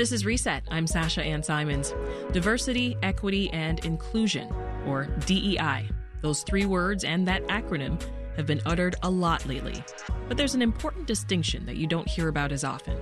[0.00, 0.62] This is Reset.
[0.70, 1.94] I'm Sasha Ann Simons.
[2.32, 4.50] Diversity, equity, and inclusion,
[4.86, 5.90] or DEI.
[6.22, 8.02] Those three words and that acronym
[8.34, 9.84] have been uttered a lot lately.
[10.26, 12.96] But there's an important distinction that you don't hear about as often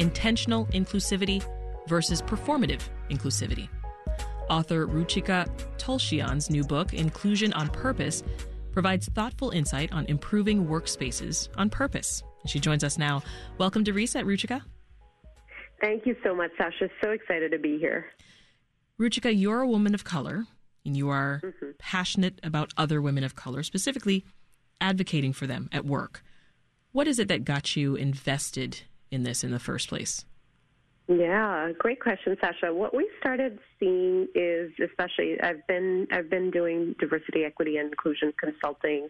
[0.00, 1.46] intentional inclusivity
[1.86, 3.68] versus performative inclusivity.
[4.50, 5.48] Author Ruchika
[5.78, 8.24] Tulshyan's new book, Inclusion on Purpose,
[8.72, 12.24] provides thoughtful insight on improving workspaces on purpose.
[12.46, 13.22] She joins us now.
[13.58, 14.62] Welcome to Reset, Ruchika.
[15.82, 16.88] Thank you so much, Sasha.
[17.02, 18.06] So excited to be here.
[19.00, 20.46] Ruchika, you're a woman of color,
[20.86, 21.70] and you are mm-hmm.
[21.78, 24.24] passionate about other women of color, specifically
[24.80, 26.22] advocating for them at work.
[26.92, 30.24] What is it that got you invested in this in the first place?
[31.08, 32.72] Yeah, great question, Sasha.
[32.72, 38.32] What we started seeing is, especially, I've been I've been doing diversity, equity, and inclusion
[38.38, 39.08] consulting,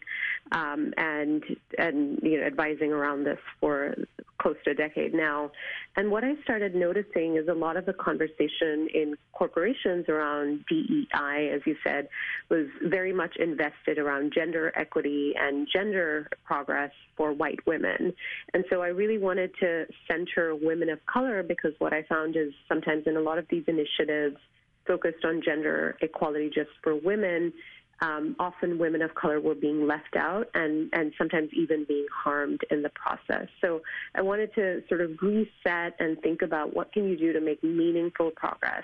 [0.52, 1.44] um, and
[1.78, 3.94] and you know advising around this for
[4.40, 5.50] close to a decade now.
[5.96, 11.50] And what I started noticing is a lot of the conversation in corporations around DEI,
[11.54, 12.08] as you said,
[12.48, 18.12] was very much invested around gender equity and gender progress for white women.
[18.52, 22.52] And so I really wanted to center women of color because what I found is
[22.69, 24.38] sometimes in a lot of these initiatives
[24.86, 27.52] focused on gender equality just for women,
[28.00, 32.61] um, often women of color were being left out and, and sometimes even being harmed
[32.70, 33.47] in the process.
[33.60, 33.80] So
[34.14, 37.62] I wanted to sort of reset and think about what can you do to make
[37.62, 38.83] meaningful progress.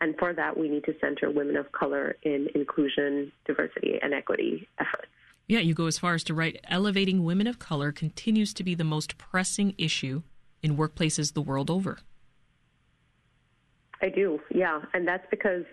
[0.00, 4.68] And for that, we need to center women of color in inclusion, diversity, and equity
[4.78, 5.08] efforts.
[5.48, 8.74] Yeah, you go as far as to write elevating women of color continues to be
[8.74, 10.22] the most pressing issue
[10.62, 12.00] in workplaces the world over.
[14.00, 14.80] I do, yeah.
[14.94, 15.64] And that's because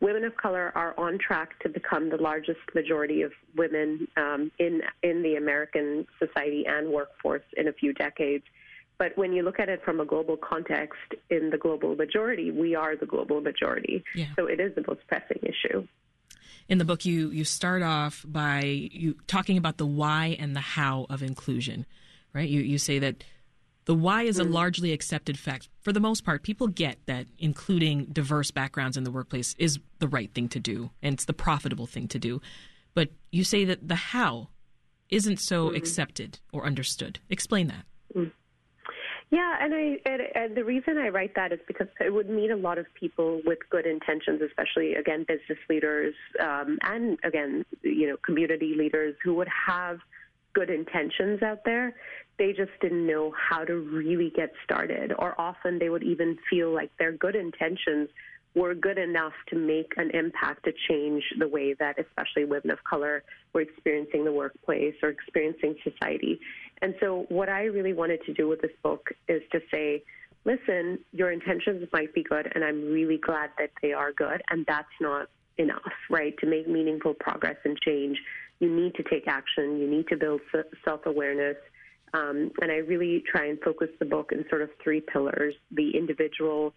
[0.00, 4.82] women of color are on track to become the largest majority of women um, in
[5.02, 8.44] in the American society and workforce in a few decades.
[8.96, 12.74] But when you look at it from a global context, in the global majority, we
[12.74, 14.04] are the global majority.
[14.14, 14.26] Yeah.
[14.36, 15.86] So it is the most pressing issue.
[16.68, 20.60] In the book, you you start off by you talking about the why and the
[20.60, 21.84] how of inclusion,
[22.32, 22.48] right?
[22.48, 23.24] You you say that
[23.86, 24.52] the why is a mm.
[24.52, 25.68] largely accepted fact.
[25.80, 30.08] For the most part, people get that including diverse backgrounds in the workplace is the
[30.08, 32.40] right thing to do and it's the profitable thing to do.
[32.94, 34.48] But you say that the how
[35.10, 35.76] isn't so mm-hmm.
[35.76, 37.18] accepted or understood.
[37.28, 37.84] Explain that.
[38.16, 38.32] Mm.
[39.30, 42.50] Yeah, and I and, and the reason I write that is because it would meet
[42.50, 48.08] a lot of people with good intentions, especially again business leaders um, and again you
[48.08, 49.98] know community leaders who would have
[50.54, 51.94] good intentions out there.
[52.38, 56.72] They just didn't know how to really get started, or often they would even feel
[56.72, 58.08] like their good intentions
[58.54, 62.82] were good enough to make an impact to change the way that especially women of
[62.84, 66.38] color were experiencing the workplace or experiencing society.
[66.80, 70.02] And so, what I really wanted to do with this book is to say,
[70.44, 74.64] listen, your intentions might be good, and I'm really glad that they are good, and
[74.66, 75.28] that's not
[75.58, 76.36] enough, right?
[76.38, 78.18] To make meaningful progress and change,
[78.60, 80.40] you need to take action, you need to build
[80.84, 81.56] self awareness.
[82.12, 85.90] Um, and I really try and focus the book in sort of three pillars the
[85.96, 86.72] individual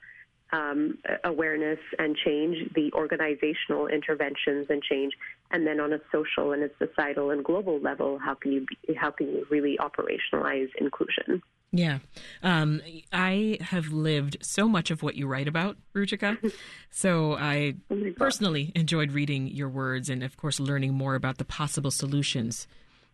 [0.51, 5.13] um, awareness and change, the organizational interventions and change,
[5.51, 8.93] and then on a social and a societal and global level, how can you be,
[8.95, 11.41] how can you really operationalize inclusion?
[11.71, 11.99] Yeah.
[12.43, 16.53] Um, I have lived so much of what you write about, Ruchika.
[16.89, 21.45] so I oh personally enjoyed reading your words and, of course, learning more about the
[21.45, 22.67] possible solutions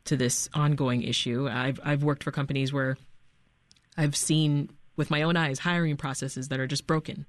[0.05, 1.49] to this ongoing issue.
[1.49, 2.97] I've, I've worked for companies where
[3.97, 7.25] I've seen with my own eyes hiring processes that are just broken.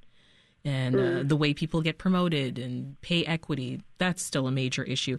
[0.65, 1.29] And uh, mm.
[1.29, 5.19] the way people get promoted and pay equity, that's still a major issue.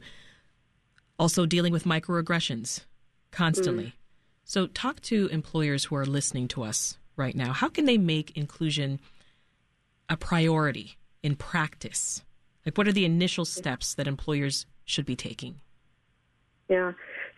[1.18, 2.84] Also, dealing with microaggressions
[3.32, 3.86] constantly.
[3.86, 3.94] Mm.
[4.48, 7.52] So, talk to employers who are listening to us right now.
[7.52, 9.00] How can they make inclusion
[10.08, 12.24] a priority in practice?
[12.64, 15.62] Like, what are the initial steps that employers should be taking?
[16.70, 16.92] Yeah.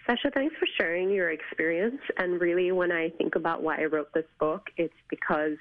[0.06, 2.02] Sasha, thanks for sharing your experience.
[2.18, 5.58] And really, when I think about why I wrote this book, it's because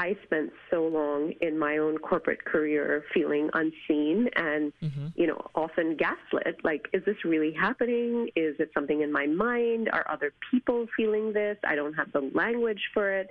[0.00, 5.08] I spent so long in my own corporate career feeling unseen and, mm-hmm.
[5.14, 6.56] you know, often gaslit.
[6.64, 8.30] Like, is this really happening?
[8.34, 9.90] Is it something in my mind?
[9.92, 11.58] Are other people feeling this?
[11.64, 13.28] I don't have the language for it.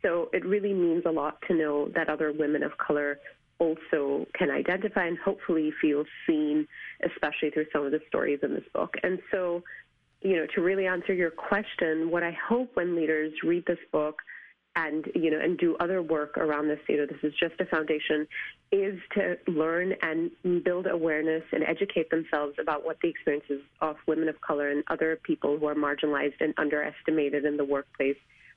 [0.00, 3.18] So it really means a lot to know that other women of color
[3.58, 6.66] also can identify and hopefully feel seen,
[7.04, 8.94] especially through some of the stories in this book.
[9.02, 9.62] And so
[10.22, 14.22] you know, to really answer your question, what I hope when leaders read this book
[14.76, 17.64] and you know and do other work around this you know this is just a
[17.66, 18.28] foundation
[18.70, 20.30] is to learn and
[20.64, 25.18] build awareness and educate themselves about what the experiences of women of color and other
[25.24, 28.16] people who are marginalized and underestimated in the workplace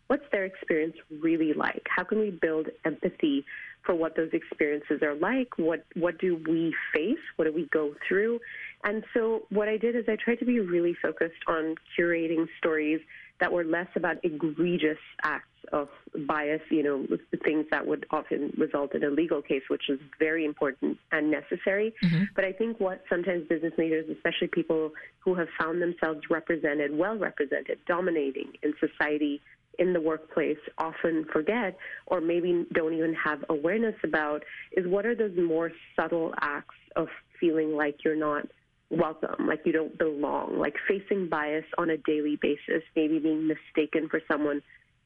[0.10, 1.88] what's their experience really like?
[1.88, 3.46] How can we build empathy
[3.84, 5.58] for what those experiences are like?
[5.58, 7.24] What what do we face?
[7.36, 8.40] What do we go through?
[8.84, 13.02] And so what I did is I tried to be really focused on curating stories
[13.40, 15.88] that were less about egregious acts of
[16.28, 17.06] bias, you know,
[17.44, 21.94] things that would often result in a legal case, which is very important and necessary.
[22.04, 22.24] Mm-hmm.
[22.36, 27.18] But I think what sometimes business leaders, especially people who have found themselves represented, well
[27.18, 29.42] represented, dominating in society,
[29.80, 31.78] in the workplace often forget
[32.08, 34.44] or maybe don't even have awareness about
[34.74, 37.08] is what are those more subtle acts of
[37.40, 38.46] feeling like you're not
[38.90, 44.10] welcome, like you don't belong, like facing bias on a daily basis, maybe being mistaken
[44.10, 44.62] for someone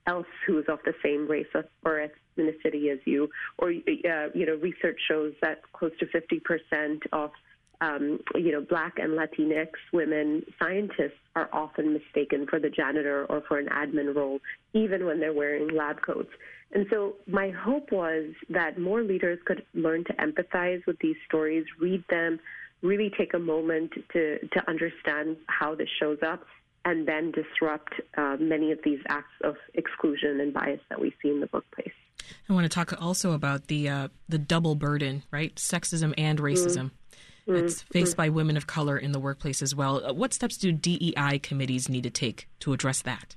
[0.07, 1.47] else who is of the same race
[1.83, 7.31] or ethnicity as you, or uh, you know, research shows that close to 50% of
[7.83, 13.41] um, you know, black and Latinx women scientists are often mistaken for the janitor or
[13.47, 14.39] for an admin role,
[14.73, 16.29] even when they're wearing lab coats.
[16.73, 21.65] And so my hope was that more leaders could learn to empathize with these stories,
[21.79, 22.39] read them,
[22.81, 26.43] really take a moment to, to understand how this shows up
[26.85, 31.29] and then disrupt uh, many of these acts of exclusion and bias that we see
[31.29, 31.93] in the workplace.
[32.49, 35.53] I want to talk also about the uh, the double burden, right?
[35.55, 36.85] Sexism and racism.
[36.85, 37.02] Mm-hmm.
[37.45, 38.17] It's faced mm-hmm.
[38.17, 40.05] by women of color in the workplace as well.
[40.05, 43.35] Uh, what steps do DEI committees need to take to address that?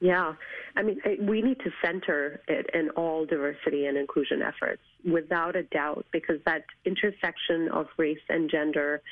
[0.00, 0.34] Yeah,
[0.76, 5.64] I mean, we need to center it in all diversity and inclusion efforts without a
[5.64, 9.02] doubt, because that intersection of race and gender,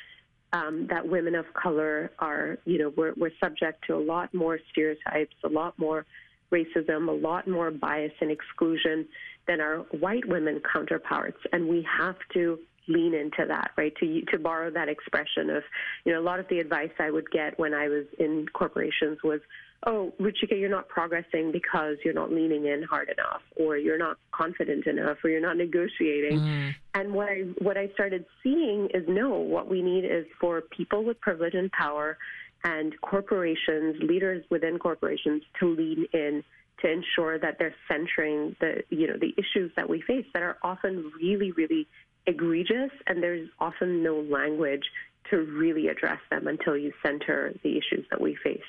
[0.53, 4.59] um, that women of color are, you know, we're, we're subject to a lot more
[4.71, 6.05] stereotypes, a lot more
[6.53, 9.05] racism, a lot more bias and exclusion
[9.45, 11.39] than our white women counterparts.
[11.51, 13.93] And we have to lean into that, right?
[13.99, 15.63] To to borrow that expression of,
[16.05, 19.19] you know, a lot of the advice I would get when I was in corporations
[19.23, 19.41] was,
[19.85, 24.17] oh, Ruchika, you're not progressing because you're not leaning in hard enough, or you're not
[24.31, 26.39] confident enough, or you're not negotiating.
[26.39, 26.75] Mm.
[26.95, 31.03] And what I what I started seeing is no, what we need is for people
[31.03, 32.17] with privilege and power,
[32.63, 36.43] and corporations, leaders within corporations, to lean in
[36.81, 40.57] to ensure that they're centering the you know the issues that we face that are
[40.61, 41.87] often really really
[42.27, 44.83] egregious, and there's often no language
[45.29, 48.61] to really address them until you center the issues that we face.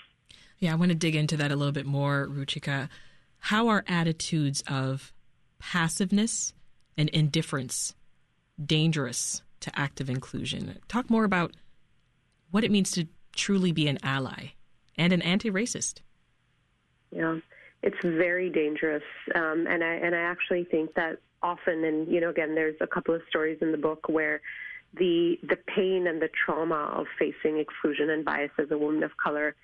[0.58, 2.88] Yeah, I want to dig into that a little bit more, Ruchika.
[3.38, 5.12] How are attitudes of
[5.58, 6.52] passiveness
[6.96, 7.94] and indifference
[8.64, 10.78] dangerous to active inclusion?
[10.88, 11.54] Talk more about
[12.50, 13.06] what it means to
[13.36, 14.48] truly be an ally
[14.96, 16.00] and an anti-racist.
[17.12, 17.38] Yeah,
[17.82, 22.30] it's very dangerous, um, and I and I actually think that often, and you know,
[22.30, 24.40] again, there's a couple of stories in the book where
[24.94, 29.10] the the pain and the trauma of facing exclusion and bias as a woman of
[29.22, 29.54] color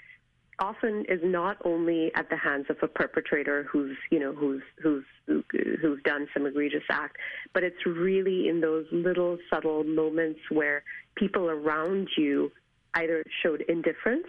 [0.61, 5.05] often is not only at the hands of a perpetrator who's you know who's who's
[5.27, 7.17] who's done some egregious act,
[7.53, 10.85] but it's really in those little subtle moments where
[11.17, 12.53] people around you
[12.95, 14.29] either showed indifference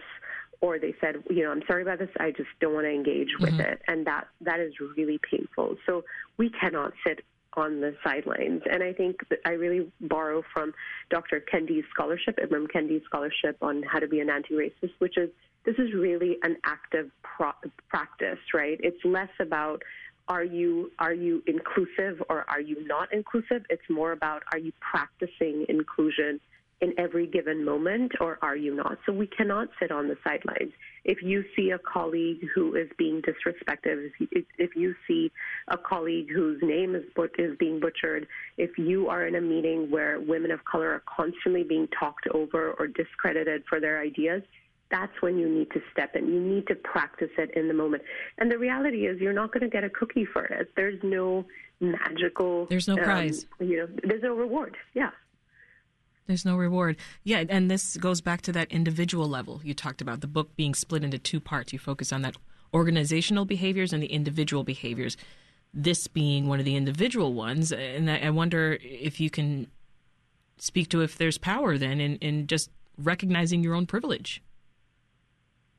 [0.62, 3.28] or they said, you know, I'm sorry about this, I just don't want to engage
[3.38, 3.60] with mm-hmm.
[3.60, 5.76] it, and that that is really painful.
[5.86, 6.04] So
[6.38, 7.20] we cannot sit
[7.56, 8.62] on the sidelines.
[8.70, 10.72] And I think that I really borrow from
[11.10, 11.40] Dr.
[11.40, 15.30] Kendi's scholarship, Ibram Kendi's scholarship on how to be an anti-racist, which is
[15.64, 18.78] this is really an active pro- practice, right?
[18.82, 19.82] It's less about
[20.28, 23.64] are you are you inclusive or are you not inclusive?
[23.70, 26.40] It's more about are you practicing inclusion
[26.80, 28.98] in every given moment or are you not?
[29.06, 30.72] So we cannot sit on the sidelines.
[31.04, 35.32] If you see a colleague who is being disrespected, if you, if you see
[35.68, 37.04] a colleague whose name is,
[37.38, 38.26] is being butchered,
[38.58, 42.72] if you are in a meeting where women of color are constantly being talked over
[42.72, 44.42] or discredited for their ideas,
[44.90, 46.28] that's when you need to step in.
[46.28, 48.02] You need to practice it in the moment.
[48.38, 50.70] And the reality is, you're not going to get a cookie for it.
[50.76, 51.44] There's no
[51.80, 52.66] magical.
[52.66, 53.46] There's no um, prize.
[53.58, 54.76] You know, there's no reward.
[54.94, 55.10] Yeah.
[56.26, 56.96] There's no reward.
[57.22, 60.74] Yeah, and this goes back to that individual level you talked about, the book being
[60.74, 61.72] split into two parts.
[61.72, 62.36] You focus on that
[62.74, 65.16] organizational behaviors and the individual behaviors.
[65.72, 67.72] This being one of the individual ones.
[67.72, 69.68] And I wonder if you can
[70.58, 74.42] speak to if there's power then in, in just recognizing your own privilege.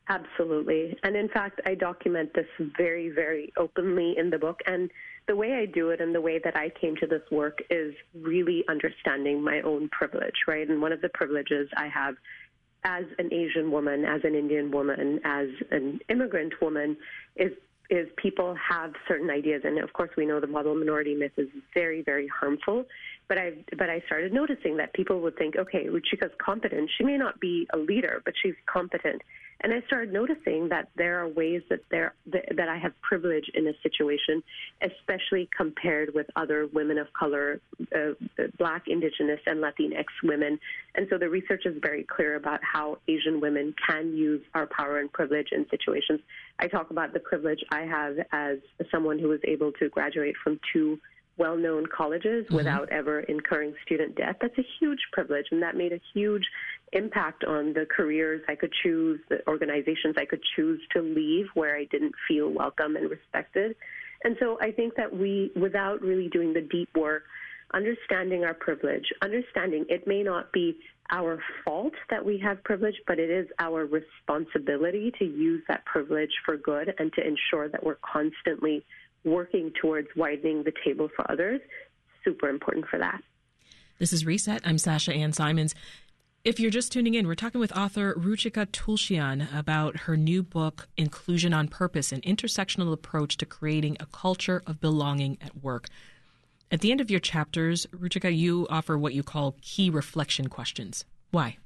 [0.09, 0.97] Absolutely.
[1.03, 4.61] And in fact, I document this very, very openly in the book.
[4.65, 4.89] And
[5.27, 7.93] the way I do it and the way that I came to this work is
[8.13, 10.67] really understanding my own privilege, right?
[10.67, 12.15] And one of the privileges I have
[12.83, 16.97] as an Asian woman, as an Indian woman, as an immigrant woman
[17.35, 17.51] is
[17.89, 21.47] is people have certain ideas and of course we know the model minority myth is
[21.73, 22.85] very very harmful
[23.27, 27.17] but I but I started noticing that people would think okay Ruchika's competent she may
[27.17, 29.21] not be a leader but she's competent
[29.61, 33.67] And I started noticing that there are ways that there that I have privilege in
[33.67, 34.43] a situation,
[34.81, 37.59] especially compared with other women of color,
[37.95, 38.11] uh,
[38.59, 40.59] Black, Indigenous, and Latinx women.
[40.93, 44.99] And so the research is very clear about how Asian women can use our power
[44.99, 46.19] and privilege in situations.
[46.59, 48.57] I talk about the privilege I have as
[48.91, 50.99] someone who was able to graduate from two
[51.37, 52.55] well known colleges mm-hmm.
[52.55, 54.37] without ever incurring student debt.
[54.41, 56.45] That's a huge privilege, and that made a huge
[56.93, 61.75] impact on the careers I could choose, the organizations I could choose to leave where
[61.75, 63.75] I didn't feel welcome and respected.
[64.23, 67.23] And so I think that we, without really doing the deep work,
[67.73, 70.77] understanding our privilege, understanding it may not be
[71.09, 76.31] our fault that we have privilege, but it is our responsibility to use that privilege
[76.45, 78.83] for good and to ensure that we're constantly
[79.27, 81.61] working towards widening the table for others.
[82.23, 83.21] Super important for that.
[83.99, 84.61] This is Reset.
[84.65, 85.75] I'm Sasha Ann Simons.
[86.43, 90.87] If you're just tuning in, we're talking with author Ruchika Tulshyan about her new book,
[90.95, 95.87] Inclusion on Purpose An Intersectional Approach to Creating a Culture of Belonging at Work.
[96.71, 101.05] At the end of your chapters, Ruchika, you offer what you call key reflection questions.
[101.31, 101.57] Why?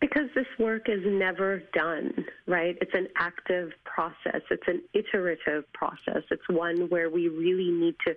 [0.00, 2.76] Because this work is never done, right?
[2.80, 6.22] It's an active process, it's an iterative process.
[6.30, 8.14] It's one where we really need to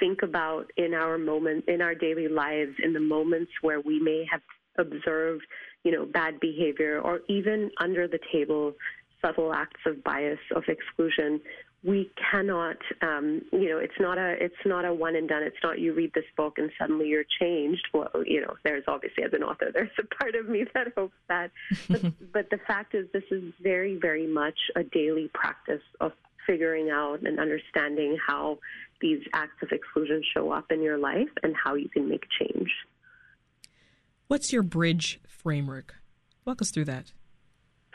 [0.00, 4.26] think about in our moment, in our daily lives, in the moments where we may
[4.30, 4.40] have
[4.78, 5.42] observed,
[5.84, 8.72] you know, bad behavior or even under the table
[9.22, 11.40] subtle acts of bias, of exclusion,
[11.82, 15.42] we cannot um, you know it's not a it's not a one and done.
[15.42, 17.88] It's not you read this book and suddenly you're changed.
[17.94, 21.14] Well you know there's obviously as an author there's a part of me that hopes
[21.28, 21.50] that.
[21.88, 26.12] But, but the fact is this is very very much a daily practice of
[26.46, 28.58] figuring out and understanding how
[29.00, 32.70] these acts of exclusion show up in your life and how you can make change.
[34.26, 35.96] What's your bridge framework?
[36.44, 37.12] Walk us through that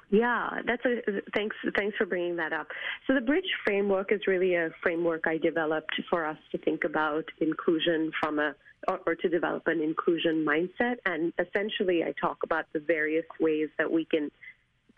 [0.10, 1.56] yeah, that's a thanks.
[1.76, 2.68] Thanks for bringing that up.
[3.08, 7.26] So the bridge framework is really a framework I developed for us to think about
[7.40, 8.54] inclusion from a
[8.88, 10.98] or, or to develop an inclusion mindset.
[11.06, 14.30] And essentially, I talk about the various ways that we can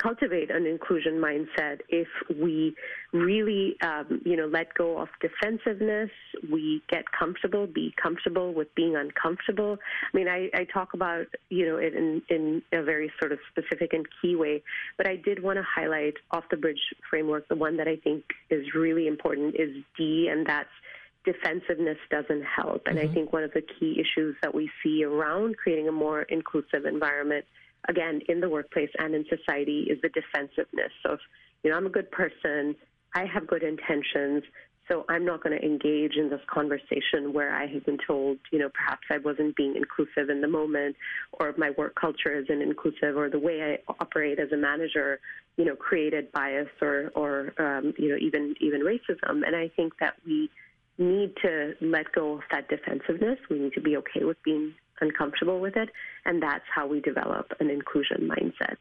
[0.01, 2.07] cultivate an inclusion mindset if
[2.39, 2.75] we
[3.13, 6.09] really, um, you know, let go of defensiveness.
[6.51, 9.77] We get comfortable, be comfortable with being uncomfortable.
[10.13, 13.39] I mean, I, I talk about, you know, it in, in a very sort of
[13.51, 14.63] specific and key way,
[14.97, 17.47] but I did want to highlight off the bridge framework.
[17.47, 20.69] The one that I think is really important is D, and that's
[21.25, 22.83] defensiveness doesn't help.
[22.85, 23.11] And mm-hmm.
[23.11, 26.85] I think one of the key issues that we see around creating a more inclusive
[26.85, 27.45] environment
[27.87, 31.19] again, in the workplace and in society is the defensiveness of,
[31.63, 32.75] you know, I'm a good person,
[33.15, 34.43] I have good intentions,
[34.87, 38.59] so I'm not going to engage in this conversation where I have been told, you
[38.59, 40.95] know, perhaps I wasn't being inclusive in the moment,
[41.33, 45.19] or my work culture isn't inclusive, or the way I operate as a manager,
[45.57, 49.45] you know, created bias or, or um, you know, even even racism.
[49.45, 50.49] And I think that we
[50.97, 53.39] need to let go of that defensiveness.
[53.49, 55.89] We need to be okay with being uncomfortable with it.
[56.25, 58.75] And that's how we develop an inclusion mindset.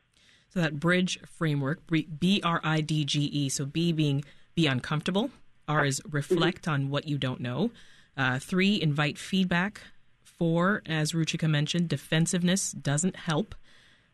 [0.50, 3.49] So that bridge framework, B R I D G E.
[3.49, 5.30] So B being be uncomfortable,
[5.68, 6.70] R is reflect mm-hmm.
[6.70, 7.70] on what you don't know.
[8.16, 9.82] Uh, three, invite feedback.
[10.25, 13.54] Four, as Ruchika mentioned, defensiveness doesn't help.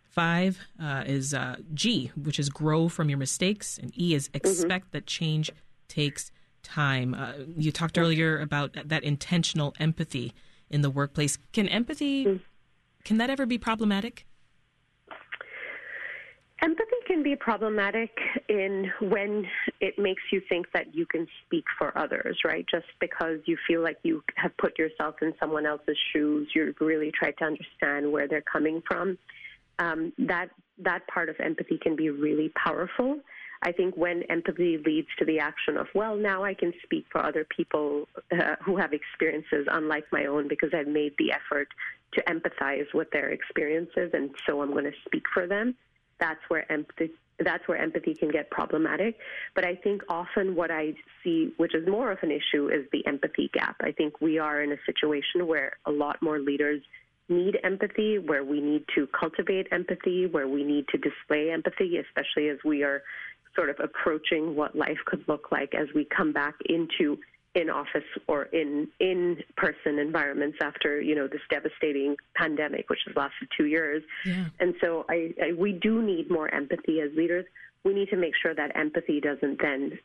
[0.03, 3.79] Five uh, is uh, G, which is grow from your mistakes.
[3.79, 4.37] And E is mm-hmm.
[4.37, 4.97] expect mm-hmm.
[4.99, 5.51] that change
[5.89, 6.31] takes
[6.63, 7.15] time.
[7.15, 10.33] Uh, you talked earlier about that intentional empathy
[10.73, 11.39] in the workplace.
[11.53, 12.41] Can empathy, mm.
[13.05, 14.27] can that ever be problematic?
[16.63, 18.11] Empathy can be problematic
[18.49, 19.45] in when
[19.81, 22.65] it makes you think that you can speak for others, right?
[22.71, 27.11] Just because you feel like you have put yourself in someone else's shoes, you've really
[27.19, 29.19] try to understand where they're coming from.
[29.81, 33.19] Um, that that part of empathy can be really powerful.
[33.63, 37.25] I think when empathy leads to the action of, well, now I can speak for
[37.25, 41.69] other people uh, who have experiences unlike my own because I've made the effort
[42.15, 45.77] to empathize with their experiences, and so I'm going to speak for them.
[46.19, 47.13] That's where empathy.
[47.39, 49.17] That's where empathy can get problematic.
[49.55, 53.05] But I think often what I see, which is more of an issue, is the
[53.07, 53.77] empathy gap.
[53.81, 56.83] I think we are in a situation where a lot more leaders
[57.29, 62.49] need empathy, where we need to cultivate empathy, where we need to display empathy, especially
[62.49, 63.03] as we are
[63.55, 67.19] sort of approaching what life could look like as we come back into
[67.55, 73.15] in office or in in person environments after you know this devastating pandemic which has
[73.15, 74.47] lasted two years yeah.
[74.59, 77.45] and so I, I we do need more empathy as leaders
[77.85, 79.99] we need to make sure that empathy doesn't then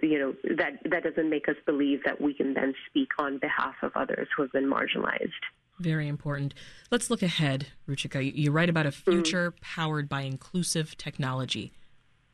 [0.00, 3.74] you know that that doesn't make us believe that we can then speak on behalf
[3.82, 5.42] of others who have been marginalized
[5.78, 6.54] Very important.
[6.90, 8.20] Let's look ahead, Ruchika.
[8.34, 9.60] You write about a future mm.
[9.60, 11.72] powered by inclusive technology.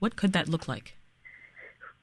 [0.02, 0.96] What could that look like?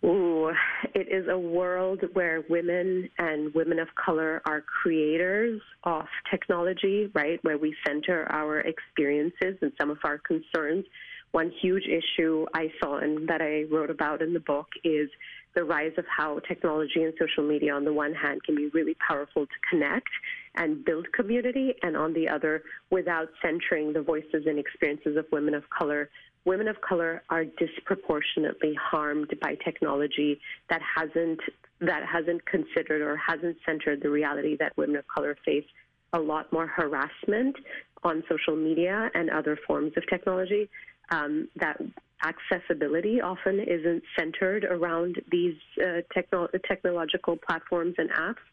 [0.06, 0.54] Ooh,
[0.96, 7.44] it is a world where women and women of color are creators of technology, right?
[7.44, 10.86] Where we center our experiences and some of our concerns.
[11.32, 15.10] One huge issue I saw and that I wrote about in the book is
[15.54, 18.96] the rise of how technology and social media, on the one hand, can be really
[19.06, 20.08] powerful to connect
[20.56, 25.54] and build community, and on the other, without centering the voices and experiences of women
[25.54, 26.10] of color,
[26.46, 31.40] women of color are disproportionately harmed by technology that hasn't
[31.82, 35.66] that hasn't considered or hasn't centered the reality that women of color face
[36.14, 37.56] a lot more harassment
[38.04, 40.70] on social media and other forms of technology.
[41.12, 41.80] Um, that
[42.24, 48.44] accessibility often isn't centered around these uh, techno- technological platforms and apps.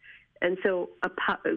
[0.43, 0.91] And so,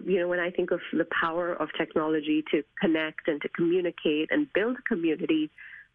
[0.06, 4.28] you know, when I think of the power of technology to connect and to communicate
[4.30, 5.50] and build community,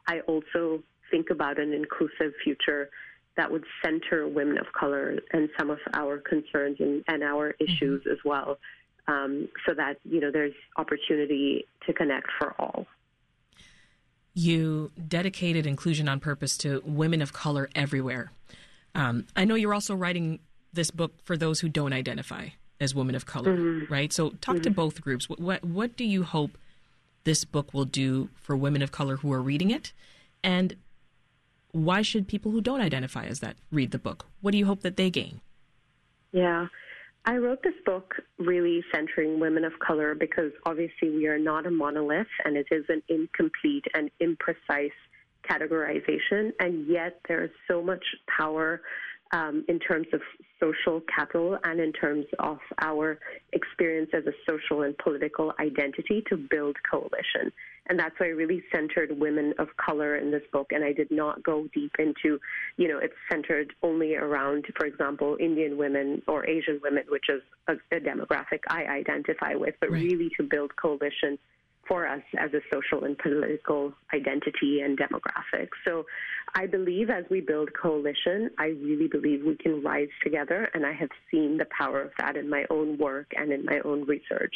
[0.07, 2.89] I also think about an inclusive future
[3.37, 7.63] that would center women of color and some of our concerns and, and our mm-hmm.
[7.65, 8.11] issues mm-hmm.
[8.11, 8.57] as well,
[9.07, 12.85] um, so that you know there's opportunity to connect for all.
[14.33, 18.31] You dedicated inclusion on purpose to women of color everywhere.
[18.93, 20.39] Um, I know you're also writing
[20.73, 23.93] this book for those who don't identify as women of color, mm-hmm.
[23.93, 24.11] right?
[24.11, 24.63] So talk mm-hmm.
[24.63, 25.29] to both groups.
[25.29, 26.57] What, what, what do you hope
[27.25, 29.91] this book will do for women of color who are reading it?
[30.43, 30.77] And
[31.71, 34.25] why should people who don't identify as that read the book?
[34.41, 35.41] What do you hope that they gain?
[36.31, 36.67] Yeah.
[37.25, 41.71] I wrote this book really centering women of color because obviously we are not a
[41.71, 44.91] monolith and it is an incomplete and imprecise
[45.49, 46.51] categorization.
[46.59, 48.03] And yet there is so much
[48.37, 48.81] power
[49.31, 50.21] um, in terms of
[50.59, 53.19] social capital and in terms of our
[53.53, 57.51] experience as a social and political identity to build coalition.
[57.87, 60.71] And that's why I really centered women of color in this book.
[60.71, 62.39] And I did not go deep into,
[62.77, 67.41] you know, it's centered only around, for example, Indian women or Asian women, which is
[67.67, 70.01] a, a demographic I identify with, but right.
[70.01, 71.37] really to build coalition
[71.87, 75.69] for us as a social and political identity and demographic.
[75.85, 76.05] So
[76.55, 80.93] I believe as we build coalition, I really believe we can rise together, and I
[80.93, 84.53] have seen the power of that in my own work and in my own research.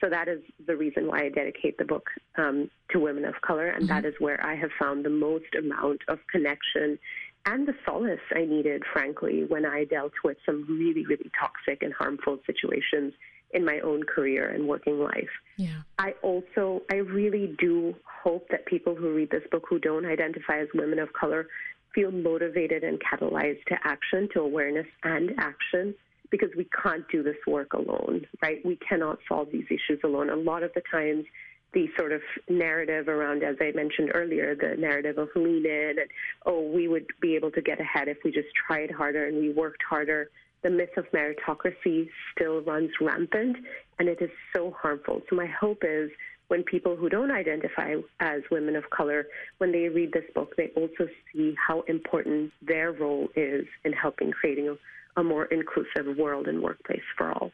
[0.00, 3.68] So that is the reason why I dedicate the book um, to women of color,
[3.68, 3.94] and mm-hmm.
[3.94, 6.98] that is where I have found the most amount of connection
[7.46, 11.94] and the solace I needed, frankly, when I dealt with some really, really toxic and
[11.94, 13.12] harmful situations
[13.56, 15.30] in my own career and working life.
[15.56, 15.80] Yeah.
[15.98, 20.60] I also, I really do hope that people who read this book who don't identify
[20.60, 21.48] as women of color
[21.94, 25.94] feel motivated and catalyzed to action, to awareness and action,
[26.30, 28.58] because we can't do this work alone, right?
[28.64, 30.28] We cannot solve these issues alone.
[30.28, 31.24] A lot of the times,
[31.72, 36.10] the sort of narrative around, as I mentioned earlier, the narrative of lean in and,
[36.44, 39.50] oh, we would be able to get ahead if we just tried harder and we
[39.52, 40.28] worked harder
[40.66, 43.56] the myth of meritocracy still runs rampant,
[44.00, 45.22] and it is so harmful.
[45.30, 46.10] So my hope is
[46.48, 49.26] when people who don't identify as women of color,
[49.58, 54.32] when they read this book, they also see how important their role is in helping
[54.32, 57.52] creating a, a more inclusive world and workplace for all.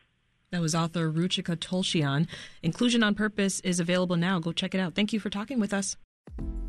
[0.51, 2.27] That was author Ruchika Tulshyan.
[2.63, 4.39] Inclusion on Purpose is available now.
[4.39, 4.95] Go check it out.
[4.95, 5.99] Thank you for talking with us.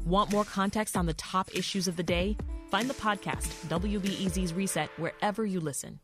[0.05, 2.35] Want more context on the top issues of the day?
[2.69, 6.01] Find the podcast, WBEZ's Reset, wherever you listen.